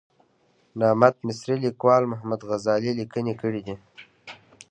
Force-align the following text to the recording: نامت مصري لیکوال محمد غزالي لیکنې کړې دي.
نامت 0.79 1.15
مصري 1.25 1.55
لیکوال 1.65 2.03
محمد 2.11 2.41
غزالي 2.49 2.91
لیکنې 2.99 3.33
کړې 3.41 3.61
دي. 3.65 3.75